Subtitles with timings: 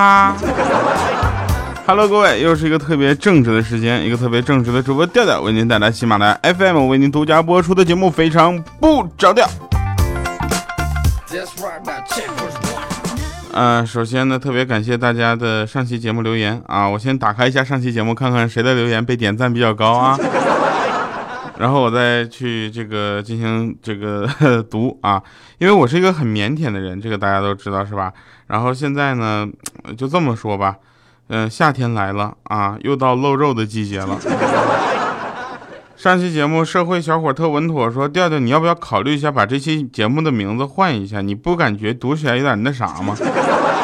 [0.00, 0.34] 哈。
[1.86, 9.46] Hello，各位，又是一个特别正直的时间，一个特别正直的主播调调为您带来喜马拉雅 FM 为您独家播出的节目，非常不着调。
[13.52, 20.16] 嗯，首先呢，特别感谢大家的上期节目留言啊，我先打开一下上期节目，看看谁的留言被点赞比较高啊，
[21.60, 24.26] 然后我再去这个进行这个
[24.70, 25.22] 读啊，
[25.58, 28.10] 因为我是一个很腼腆的人，这个大家都知道是吧？
[28.46, 29.46] 然后现在呢，
[29.94, 30.76] 就这么说吧。
[31.28, 34.18] 嗯，夏天来了啊，又到露肉的季节了。
[35.98, 41.20] 上期节目社会小伙特稳妥说，调调你要不要考虑一下把这期节目的名字换一下？
[41.20, 43.14] 你不感觉读起来有点那啥吗？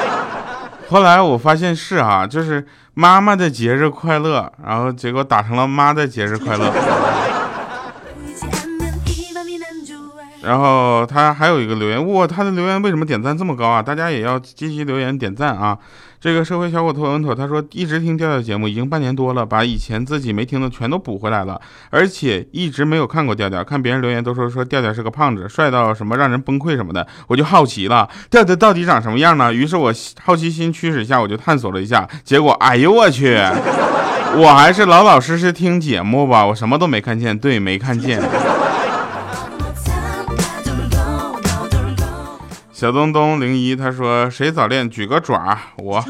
[0.89, 6.73] 后来我发现是啊，就是妈妈的节日快乐，然后结果打成了妈的节日快乐。
[10.47, 13.83] 然后他还有一个留言，哇，他的留言为什么点赞这么高啊？
[13.83, 15.77] 大家也要积极留言点赞啊！
[16.21, 29.53] 这个社会小伙头文妥他说一直听调调节目已经半年多了，把以前自己没听的全都补回来了，而且一直没有看过调调，看别人留言都说说调调是个胖子，帅到什么让人崩溃什么的，我就好奇了，调调到底长什么样呢？
[29.53, 33.37] 于是我好奇心驱使下，我就探索了一下，结果，哎呦我去，
[34.37, 38.23] 我还是老老实实听节目吧，我什么都没看见，对，没看见。
[42.87, 46.05] 小东东零一他说谁早恋举个爪我。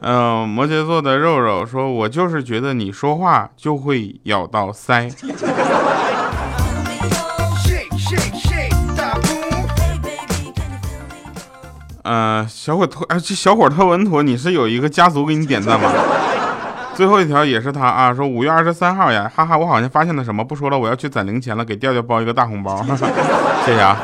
[0.00, 5.12] 嗯， 摩羯座的肉肉说，我就是觉得你说话就会咬到腮。
[12.04, 15.92] 嗯，小伙特哎，这小伙特稳妥，你是有一个家族给你点赞吗？
[16.96, 22.82] 最后一条也是他啊，说五月二十三号呀，哈哈，我好像发现了什么，不说了，我要去攒零钱了，给调调包一个大红包，
[23.66, 23.98] 谢谢啊。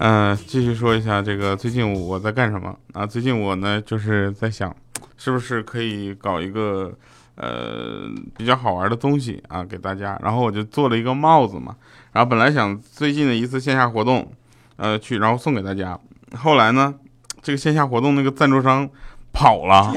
[0.00, 3.04] 嗯，继续说一下这个最近我在干什么啊？
[3.04, 4.72] 最近我呢就是在想，
[5.18, 6.92] 是不是可以搞一个
[7.34, 10.16] 呃比较好玩的东西啊给大家。
[10.22, 11.74] 然后我就做了一个帽子嘛，
[12.12, 14.30] 然后本来想最近的一次线下活动，
[14.76, 15.98] 呃去然后送给大家。
[16.36, 16.94] 后来呢，
[17.42, 18.88] 这个线下活动那个赞助商
[19.32, 19.92] 跑了，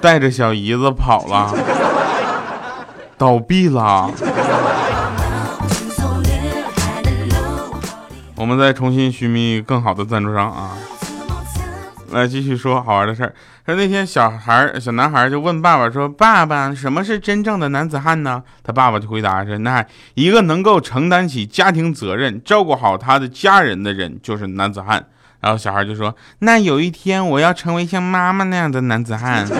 [0.00, 1.52] 带着小姨子跑了，
[3.18, 4.08] 倒闭了。
[8.46, 10.78] 我们再重新寻觅更好的赞助商啊！
[12.12, 13.34] 来继续说好玩的事儿。
[13.66, 25.04] 说那天小孩小男孩就问爸爸说：“爸爸，什么是真正的男子汉呢？”他爸爸就回答说：“那一个能够承担起家庭责任、照顾好他的家人的人就是男子汉。”
[25.42, 29.44] 然后小孩就说：“那有一天我要成为像妈妈那样的男子汉。”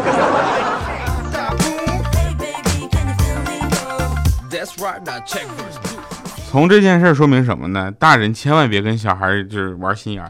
[6.48, 7.90] 从这件事说明什么呢？
[7.90, 10.24] 大人千万别跟小孩就是玩心眼，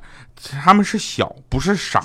[0.63, 2.03] 他们是小，不是傻，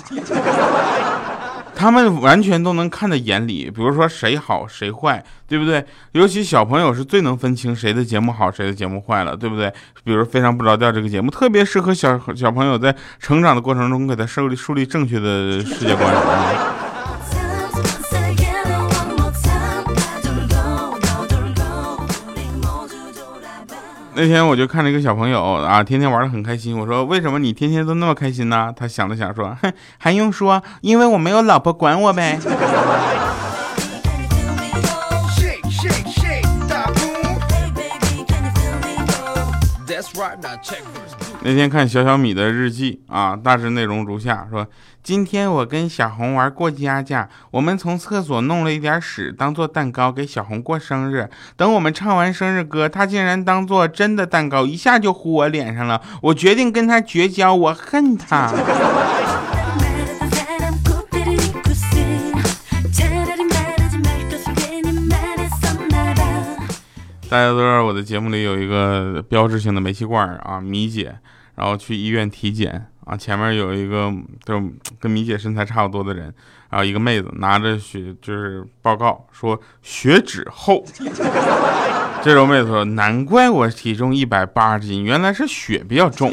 [1.74, 3.68] 他们完全都能看在眼里。
[3.68, 5.84] 比如说谁好谁坏，对不对？
[6.12, 9.72] 尤其小朋友是最能分清谁的节目好，谁的节目坏了，对不对？
[10.04, 16.91] 比如非常不着调这个节目，特别适合小小朋友在成长的过程中给他树立树立正确的世界观。
[24.14, 26.78] 那天我就看了一个小朋友啊，天天玩的很开心。
[26.78, 30.62] 我说：“为什么你天天都那么开心呢？”他想了想说：“哼，还用说？
[30.82, 32.38] 因为我没有老婆管我呗。”
[41.44, 44.64] 那天看小小米的日记啊，大致内容如下：说
[45.02, 51.28] 今天我跟小红玩过家家，我们从厕所弄了一点屎当做蛋糕给小红过生日。
[51.56, 56.00] 等我们唱完生日歌，他竟然当做真的蛋糕，一下就糊我脸上了。
[56.22, 58.52] 我决定跟他绝交，我恨他。
[67.32, 71.16] 大家都知道我的节目里有一个标志性的煤气罐啊，米姐，
[71.54, 74.12] 然后去医院体检啊，前面有一个
[74.44, 74.62] 就
[75.00, 76.24] 跟米姐身材差不多的人，
[76.68, 80.84] 然后一个妹子拿着血就是报告说血脂厚，
[82.22, 86.30] 这时候妹子说难怪我体重一百八十斤，原来是血比较重。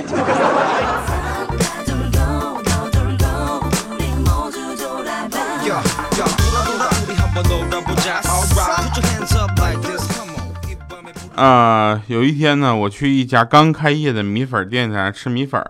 [11.40, 15.64] 啊，有一天呢，我去一家刚开业的米粉店在那吃米粉，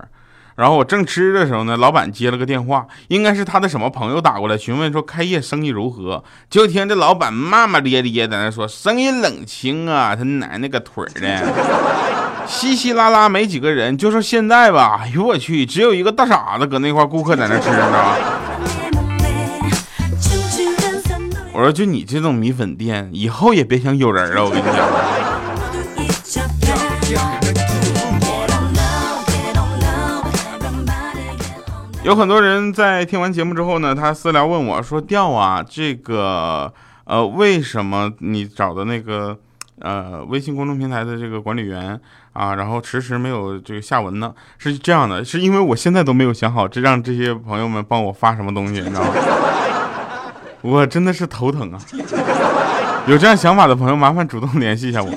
[0.56, 11.54] 然后我正吃的时候呢，老板接了个电话，应该是他的什么朋友打过来询问说开业生意如何，就听这老板骂骂咧咧在那说生意冷清啊，他奶奶个腿的，
[12.48, 18.16] 稀稀拉拉没几个人，就说现在吧，哎呦我去，只有一个大傻子搁那块，顾客在那吃呢。
[21.54, 25.29] 我说就你这种米粉店，以后也别想有人了，我跟你讲。
[32.04, 36.74] 有很多人在听完节目之后呢，他私聊问我说：“调啊，这个
[37.04, 39.38] 呃，为什么你找的那个？”
[39.82, 41.98] 呃，微信公众平台的这个管理员
[42.34, 49.08] 啊，然后迟迟没有这个下文呢，是这样的，是因为我现在都没有想好，这让这些朋友们帮我发什么东西，你知道吗？
[50.60, 51.80] 我真的是头疼啊！
[53.08, 55.10] 有这样想法的朋友，麻烦主动联系一下我。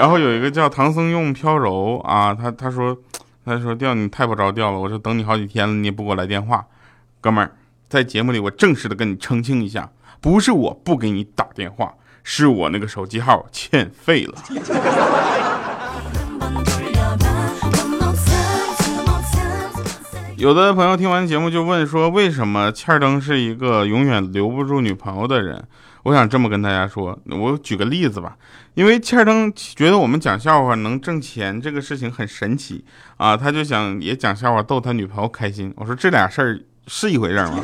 [0.00, 2.96] 然后有一个叫唐僧用飘柔啊，他他说
[3.44, 6.64] 他说调你太不着调了，我说等你好几天了，你也不给我来电话，
[7.20, 7.52] 哥们儿，
[7.86, 11.92] 在节目里我正式的跟你澄清一下，不是我不给你打电话。
[12.22, 15.59] 是我那个手机号欠费了。
[20.40, 25.62] 有的朋友听完节目就问说，为什么欠儿灯是一个永远留不住女朋友的人？
[26.04, 28.38] 我想这么跟大家说，我举个例子吧。
[28.72, 32.82] 因为欠儿灯觉得我们讲笑话能挣钱这个事情很神奇
[33.18, 35.70] 啊，他就想也讲笑话逗他女朋友开心。
[35.76, 37.62] 我说这俩事儿是一回事吗？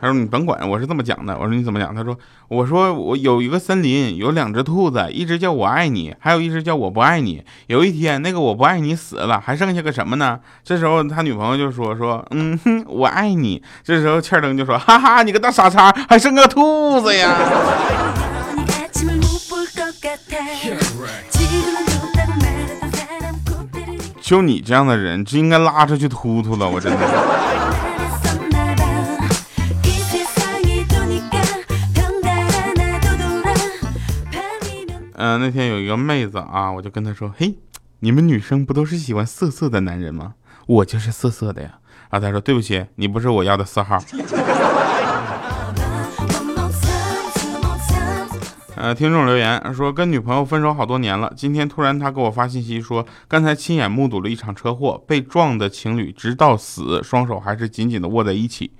[0.00, 2.16] 他说：“你甭管，我是这么讲的。”我说：“你怎么讲？”他说
[2.48, 7.44] ：“我说我有一个森林，有两只兔子，一只叫我爱你，还有一只叫我不爱你。
[7.66, 10.40] 有一天，那个我不爱你死了，还剩下个什么呢？
[10.64, 13.62] 这时候他女朋友就说：说嗯哼，我爱你。
[13.84, 17.36] 这时候欠灯就说：哈哈，你个大傻叉，还剩个兔子呀！
[24.22, 26.98] 就你这样的人，就应该拉出去突突了，我真的。”
[35.38, 37.54] 那天有一个妹子啊，我就跟她说：“嘿，
[38.00, 40.34] 你们女生不都是喜欢色色的男人吗？
[40.66, 41.78] 我就是色色的呀。”
[42.10, 43.98] 啊，她说：“对不起，你不是我要的色号。”
[48.76, 58.72] 呃，听众留言说跟女朋友分手好多年了，今天突然她给我发信息说，刚才亲眼目睹了一场车祸，被撞的情侣直到死，双手还是紧紧的握在一起。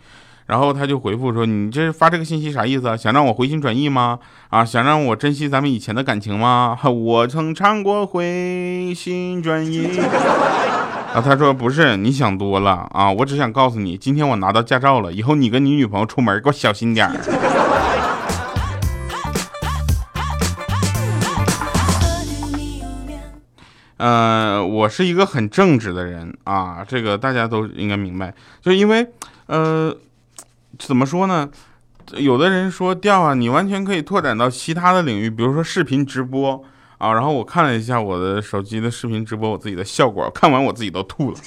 [0.50, 2.97] 然后他就回复说：“你这发这个信息啥意思啊？
[2.97, 4.19] 想让我回心转意吗？
[4.49, 6.76] 啊，想让我珍惜咱们以前的感情吗？
[6.91, 9.87] 我曾唱过回心转意。
[11.14, 13.12] ”啊，他说不是，你想多了啊！
[13.12, 17.14] 我只想告诉你，今天我拿到驾照了，以后你跟你女朋友出门给我小心点儿。
[23.99, 29.06] 呃，我是一个很正直的人啊，这个大家都应该明白，就因为
[29.47, 29.97] 呃。
[30.78, 31.49] 怎么说呢？
[32.17, 36.62] 有的人说调啊，你完全可以拓展到其他的领域，比如说视频直播
[36.99, 37.12] 啊。
[37.12, 41.38] 然后我看了一下我的手机的视频直播，我自己的效果，看完我自己都吐了。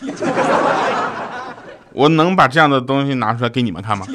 [1.91, 4.05] 我能把这样的东西拿出来给你们看吗？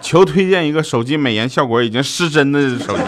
[0.00, 3.04] 求推荐一个手机美颜效果已经失真的手机。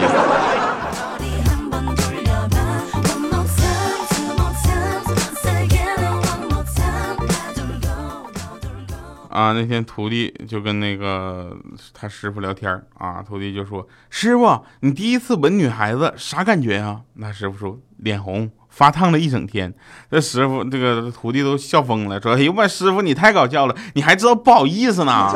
[9.37, 11.55] 啊，那天徒弟就跟那个
[11.93, 19.71] 他师傅聊天啊，徒弟就说：“师傅，你第一次吻女孩子啥感觉呀？”那师傅说：“脸红，发烫了一整天。”
[20.09, 25.31] 这师傅这个徒弟都笑疯了，说：“哎呦我师傅你太搞笑了，你还知道不好意思呢？”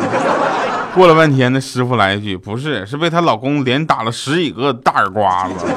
[0.96, 5.68] 过了半天，那师傅来一句：“不是，是被她老公连打了十几个大耳刮子。”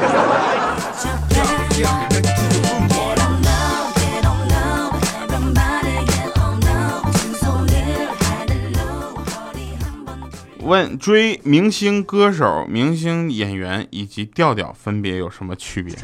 [10.65, 15.95] 问追明星歌手、明星演员以及调调分别有什么区别？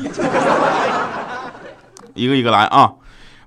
[2.14, 2.93] 一个一个来啊！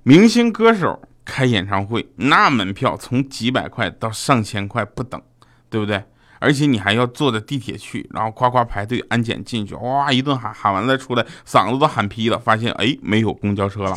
[0.01, 5.21] 明星歌手开演唱会，那门票从几百块到上千块不等，
[5.69, 6.03] 对不对？
[6.39, 13.95] 而且你还要坐着地铁去，然后夸夸排队安检进去，哇一顿喊喊完了出来，嗓子都喊劈了，发现哎没有公交车了。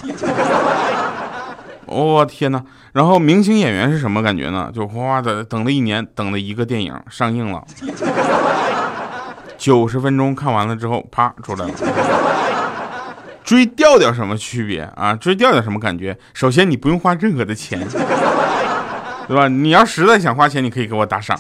[1.87, 2.63] 我天哪！
[2.93, 4.71] 然后明星演员是什么感觉呢？
[4.75, 7.65] 就哗的等了一年，等了一个电影上映了，
[9.57, 11.73] 九十分钟看完了之后，啪出来了。
[13.45, 15.15] 追调调什么区别啊？
[15.15, 16.19] 追调调什么感觉？
[16.35, 17.79] 首先你不用花任何的钱，
[19.29, 19.47] 对吧？
[19.47, 21.39] 你要实在想花钱，你可以给我打赏。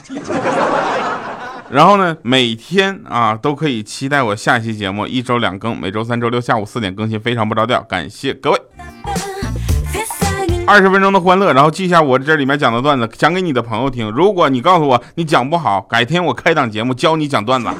[1.68, 7.82] 然后呢，每天啊都可以期待我下期节目，一周两更，每周三、周六下午四点更新，非常不着调。
[7.82, 8.60] 感谢各位。
[10.66, 14.10] 二十分钟的欢乐，然后记一下我这里面讲的段子，讲给你的朋友听。
[14.10, 17.70] 如果你告诉我你讲不好，改天我开档节目教你讲段子。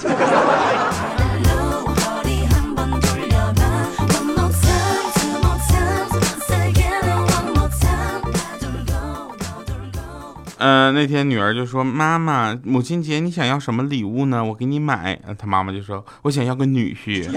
[10.59, 14.43] 呃，那天女儿就说：“妈妈，母亲节你想要什么礼物呢？
[14.43, 17.29] 我给你买。”她妈妈就说：“我想要个女婿。”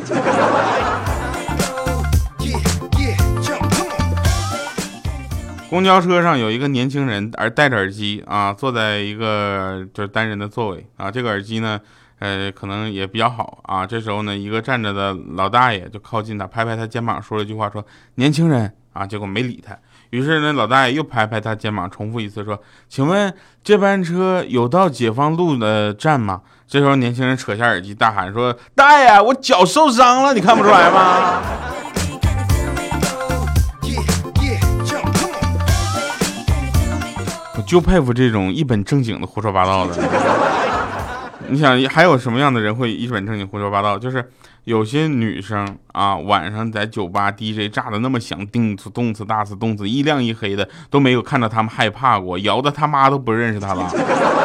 [5.70, 11.12] 公交车上有一个年轻人，而戴着耳机啊，坐在一个就是单人的座位啊。
[11.12, 11.80] 这个耳机呢，
[12.18, 13.86] 呃，可能也比较好啊。
[13.86, 17.86] 这时候呢，一个站着的老大爷就靠近他，拍拍他肩膀，说了一句话，说
[18.16, 19.78] ：“年轻人啊。”结果没理他。
[20.10, 22.60] 于是呢，老大爷又拍拍他肩膀，重复一次说
[22.90, 23.32] ：“请问
[23.64, 31.44] 这班车有到解放路的站吗？”这时候年轻人扯下耳机大喊说：“大爷，我脚受伤了，你看不出来吗？”
[37.70, 39.94] 就佩服这种一本正经的胡说八道的。
[41.50, 43.96] 你想还有什么样的人会一本正经胡说八道？
[43.96, 44.28] 就是
[44.64, 53.88] 有些女生啊，晚上在酒吧 DJ 炸的那么响，叮次动次大次动次一亮一黑的，都没有看到他们害怕过，摇的他妈都不认识他了。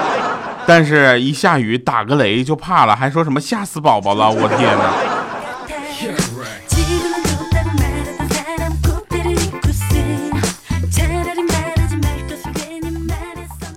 [0.68, 5.13] 但是，一下雨打个雷就怕了，还说什么吓死宝宝了，我天哪！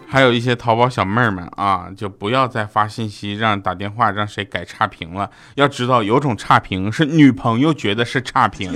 [0.09, 5.29] 还有一些淘宝小妹儿们啊，就不要再发信息让打电话让谁改差评了。
[5.55, 8.71] 要知道，有种差评是女朋友觉得是差评。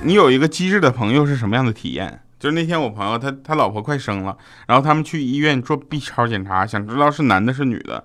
[0.00, 2.22] 你有一个机智的朋友是什么样的体验？
[2.38, 4.34] 就是那天我朋友他他老婆快生了，
[4.66, 8.02] 然后他们去医院做 B 超检查，想知道是男的是女的，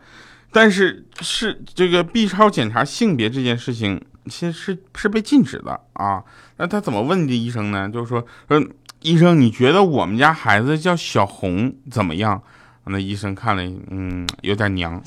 [0.51, 4.01] 但是是这个 B 超检查性别这件事情。
[4.29, 6.23] 其实是是被禁止的啊，
[6.57, 7.89] 那他怎么问的医生呢？
[7.89, 8.63] 就是说说
[9.01, 12.41] 医生，你觉得我们家孩子叫小红怎么样？
[12.85, 15.01] 那医生看了，嗯，有点娘。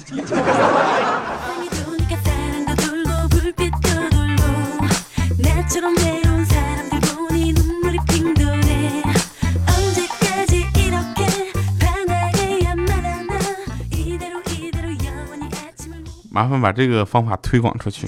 [16.31, 18.07] 麻烦把这个方法推广出去。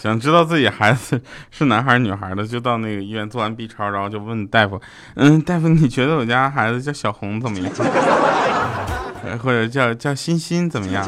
[0.00, 4.80] 想知道自己孩子是男孩女孩的，就到那个医院做完 B 超，然后就问大夫
[5.16, 7.70] ：“嗯，大夫，你觉得我家孩子叫小红怎么样？
[9.44, 11.04] 或者叫叫欣欣怎么样？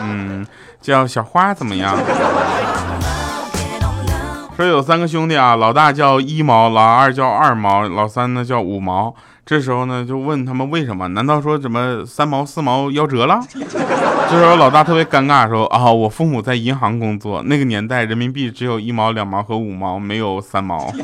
[0.00, 0.46] 嗯，
[0.80, 1.94] 叫小花怎么样？”
[4.56, 9.14] 说有三个兄弟啊，老大叫一毛，老二叫二毛，老三呢叫五毛。
[9.46, 11.06] 这时候呢，就问他们为什么？
[11.06, 13.40] 难道说怎么三毛四毛夭折了？
[14.28, 20.92] 这时候老大特别尴尬，说啊，我父母在银行工作，那个年代人民币只有一毛、两毛和五毛，没有三毛。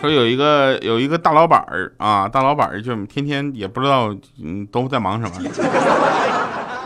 [0.00, 5.36] 说有一个有一个大老板儿啊，大老板儿就天天也不知道嗯都在忙什么。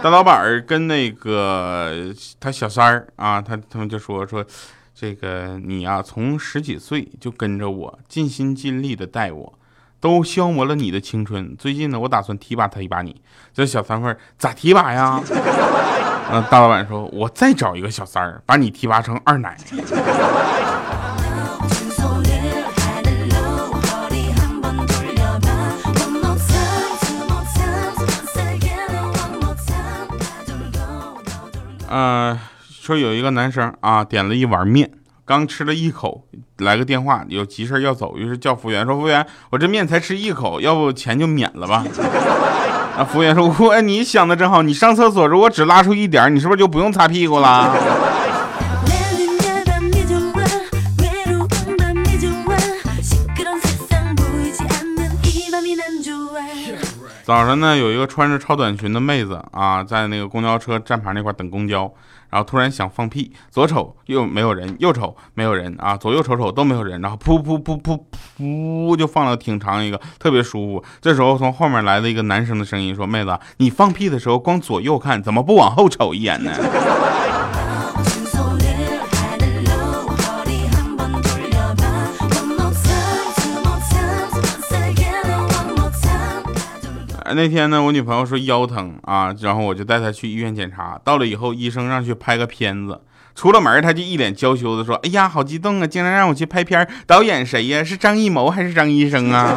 [0.07, 4.45] 大老板儿跟那个他小三儿啊，他他们就说说，
[4.95, 9.59] 这个你呀，从十几岁就跟着我，尽心尽力的带我，
[9.99, 11.57] 都消磨了你的青春。
[11.57, 13.21] 最近呢，我打算提拔他一把你。
[13.53, 15.21] 这小三儿咋提拔呀？
[16.31, 19.59] 嗯，大老板说，我再找一个小三儿，把你提拔成二奶。
[31.89, 32.39] 呃，
[32.69, 34.91] 说有一个男生啊，点了一碗面，
[35.25, 36.27] 刚吃了一口，
[36.59, 41.85] 来个电话，有急事要走，于是叫服务员说：“服务员，我这面才吃一口，要不钱就免了吧？”
[42.99, 47.73] 啊，服务员说：“我你想的真好，你上厕所如果只拉出一点，你是不是就不用擦屁股了？”
[57.27, 61.93] 早上呢，有一个穿着超短裙的妹子啊，在那个公交车站牌那块等公交，
[62.31, 68.01] 然后突然想放屁，左瞅又没有人，右瞅没有人啊，左右瞅瞅都没有人，然后噗噗噗噗
[68.39, 70.85] 噗就放了挺长一个，特别舒服。
[71.01, 76.53] 这时候从后面来了一个男生的声音说：“妹子，你放屁的时候光左右看，怎么不往后瞅一眼呢？”
[87.35, 91.01] 那天呢，我女朋友说腰疼啊，然后我就带她去医院检查。
[91.05, 93.01] 到了以后，医生让去拍个片子。
[93.35, 97.85] 出了门，她就一脸娇羞的说：“哎呀，好激动啊，竟然让我去拍片导演谁呀？
[97.85, 99.53] 是张艺谋还是张医生啊？”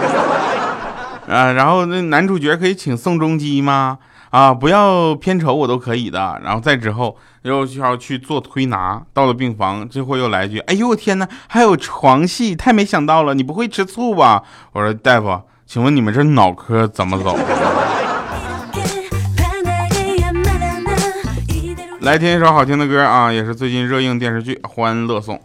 [1.30, 4.00] 啊，然后那男主角可以请宋仲基吗？
[4.32, 6.40] 啊，不要片酬我都可以的。
[6.44, 9.02] 然后再之后又需要去做推拿。
[9.14, 13.34] 到了病房，最后又来一句：“哎呦我天哪，还有床戏，太没想到了！
[13.34, 17.38] 你不会吃醋吧？”我说：“大夫。”请问你们这脑壳怎么走？
[22.00, 25.36] 来听一首好听的歌啊，也是最近热映电视剧《欢乐颂》。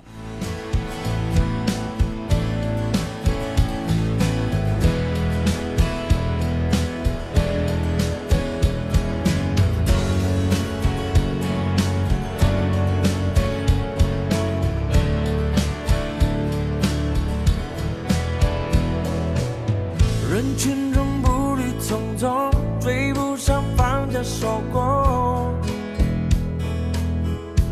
[20.45, 25.55] 人群中步履匆匆，追不上放假收工。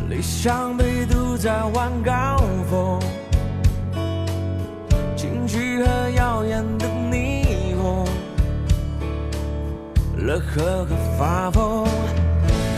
[0.08, 2.38] 理想被堵在晚高
[2.70, 2.98] 峰，
[5.14, 8.06] 情绪和耀眼的霓虹，
[10.16, 11.84] 乐呵和发疯。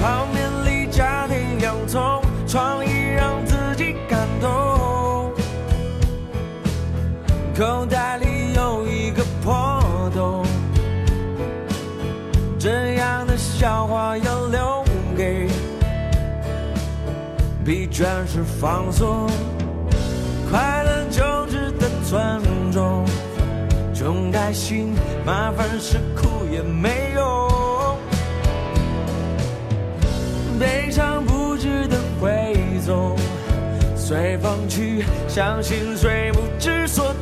[0.03, 4.51] 泡面里加点洋葱，创意让自己感动。
[7.57, 9.55] 口袋里有一个破
[10.15, 10.47] 懂，
[12.59, 14.85] 这样的笑话要留
[15.17, 15.49] 给
[17.65, 19.29] 疲倦时放松。
[20.51, 22.41] 快乐就值得尊
[22.71, 23.05] 重，
[23.93, 24.95] 穷开心，
[25.27, 27.99] 麻烦是苦也没用。
[30.61, 32.55] 悲伤不值得挥
[32.87, 33.17] 纵，
[33.97, 37.14] 随风去，相信谁不知所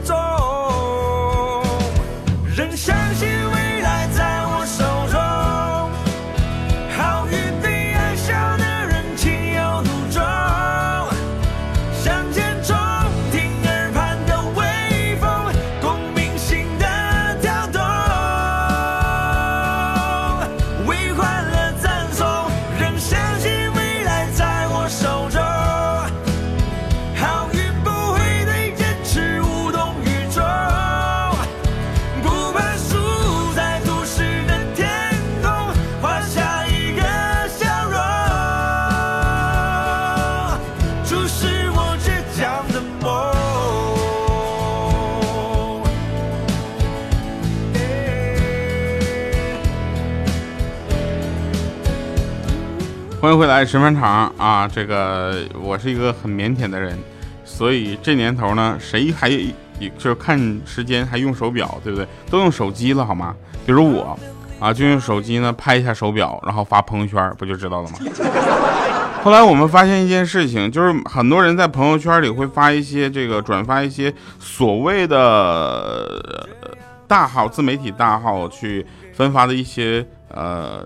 [53.23, 54.67] 欢迎回来，神饭场啊！
[54.67, 56.99] 这个我是一个很腼腆的人，
[57.45, 59.31] 所以这年头呢，谁还
[59.97, 62.05] 就是看时间还用手表，对不对？
[62.29, 63.33] 都用手机了好吗？
[63.65, 64.19] 比如我
[64.59, 67.99] 啊，就用手机呢拍一下手表，然后发朋友圈，不就知道了吗？
[69.23, 76.45] 后来我们发现一件事情，就是很多人在朋友圈里会发一些这个转发一些所谓的
[77.07, 80.85] 大号自媒体大号去分发的一些呃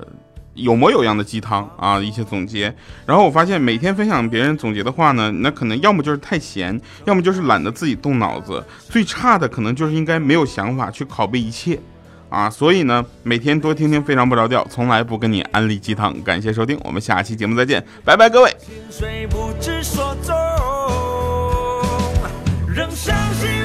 [0.56, 2.74] 有模有样的鸡汤啊一些总结，
[3.06, 11.78] 然后我发现每天分享别人总结的话呢，那可能要么就是太闲，要么就是懒得自己动脑子，最差的可能就是应该没有想法去拷贝一切。
[12.28, 16.12] 啊，所以呢，每天多听听非常不着调，从来不跟你安利鸡汤。
[16.24, 18.50] 感谢收听，我们下期节目再见，拜拜，各位。
[18.58, 20.34] 心碎不知所踪，
[22.66, 23.55] 仍相信。